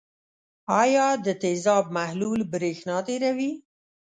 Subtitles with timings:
[0.81, 3.51] آیا د تیزاب محلول برېښنا تیروي؟